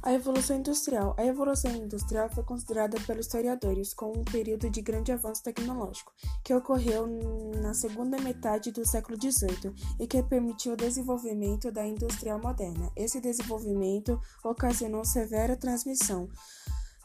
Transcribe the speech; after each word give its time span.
A 0.00 0.12
Evolução 0.12 0.56
Industrial. 0.56 1.14
A 1.18 1.24
Evolução 1.24 1.72
Industrial 1.74 2.30
foi 2.30 2.44
considerada 2.44 2.98
pelos 3.00 3.26
historiadores 3.26 3.92
como 3.92 4.20
um 4.20 4.24
período 4.24 4.70
de 4.70 4.80
grande 4.80 5.10
avanço 5.10 5.42
tecnológico, 5.42 6.12
que 6.44 6.54
ocorreu 6.54 7.06
na 7.60 7.74
segunda 7.74 8.16
metade 8.18 8.70
do 8.70 8.86
século 8.86 9.18
XVIII 9.20 9.74
e 9.98 10.06
que 10.06 10.22
permitiu 10.22 10.74
o 10.74 10.76
desenvolvimento 10.76 11.72
da 11.72 11.84
indústria 11.84 12.38
moderna. 12.38 12.90
Esse 12.96 13.20
desenvolvimento 13.20 14.20
ocasionou 14.44 15.04
severa 15.04 15.56
transmissão 15.56 16.28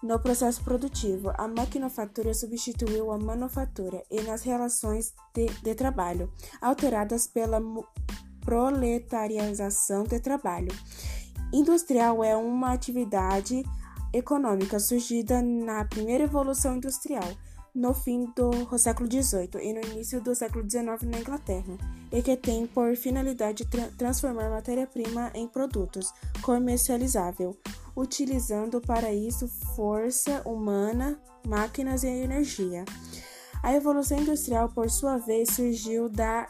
no 0.04 0.20
processo 0.20 0.64
produtivo. 0.64 1.32
A 1.36 1.48
maquinofatura 1.48 2.34
substituiu 2.34 3.12
a 3.12 3.18
manufatura 3.18 4.04
e 4.12 4.22
nas 4.22 4.44
relações 4.44 5.14
de, 5.34 5.48
de 5.48 5.74
trabalho, 5.74 6.32
alteradas 6.62 7.26
pela 7.26 7.60
proletarização 8.42 10.04
de 10.04 10.20
trabalho. 10.20 10.72
Industrial 11.54 12.24
é 12.24 12.36
uma 12.36 12.74
atividade 12.74 13.64
econômica 14.12 14.80
surgida 14.80 15.40
na 15.40 15.86
primeira 15.86 16.24
evolução 16.24 16.78
industrial, 16.78 17.30
no 17.76 17.94
fim 17.94 18.26
do 18.36 18.76
século 18.80 19.08
XVIII 19.08 19.62
e 19.62 19.72
no 19.72 19.82
início 19.92 20.20
do 20.20 20.34
século 20.34 20.68
XIX 20.68 21.04
na 21.04 21.20
Inglaterra, 21.20 21.78
e 22.12 22.24
que 22.24 22.36
tem 22.36 22.66
por 22.66 22.96
finalidade 22.96 23.66
tra 23.66 23.88
transformar 23.96 24.50
matéria-prima 24.50 25.30
em 25.36 25.48
produtos 25.48 26.12
comercializável, 26.42 27.56
utilizando 27.96 28.82
para 28.82 29.14
isso 29.14 29.48
força 29.76 30.42
humana, 30.48 31.20
máquinas 31.48 32.02
e 32.02 32.08
energia. 32.08 32.84
A 33.64 33.74
evolução 33.74 34.20
industrial, 34.20 34.68
por 34.68 34.90
sua 34.90 35.18
vez, 35.18 35.52
surgiu 35.56 36.10
da 36.10 36.50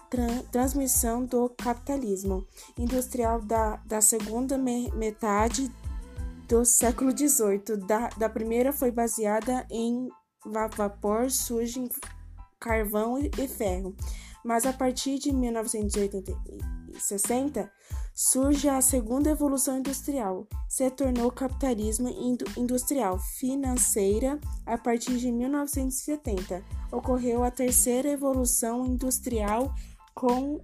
transmissão 0.51 1.23
do 1.23 1.47
capitalismo 1.49 2.47
industrial 2.75 3.39
da, 3.39 3.75
da 3.85 4.01
segunda 4.01 4.57
me 4.57 4.91
metade 4.93 5.71
do 6.47 6.65
século 6.65 7.15
XVIII. 7.15 7.77
Da, 7.85 8.09
da 8.17 8.27
primeira 8.27 8.73
foi 8.73 8.89
baseada 8.89 9.63
em 9.69 10.09
vapor, 10.43 11.29
sujo, 11.29 11.87
carvão 12.59 13.19
e 13.19 13.47
ferro, 13.47 13.95
mas 14.43 14.65
a 14.65 14.73
partir 14.73 15.19
de 15.19 15.31
1960 15.31 17.71
surge 18.13 18.69
a 18.69 18.81
segunda 18.81 19.29
evolução 19.29 19.77
industrial. 19.77 20.47
Se 20.69 20.89
tornou 20.91 21.31
capitalismo 21.31 22.09
industrial 22.57 23.17
financeira 23.37 24.39
a 24.65 24.77
partir 24.77 25.17
de 25.17 25.31
1970. 25.31 26.63
Ocorreu 26.91 27.43
a 27.43 27.51
terceira 27.51 28.09
evolução 28.09 28.85
industrial 28.85 29.73
com, 30.13 30.61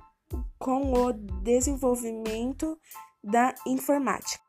com 0.58 0.94
o 0.94 1.14
desenvolvimento 1.14 2.78
da 3.24 3.54
informática. 3.66 4.49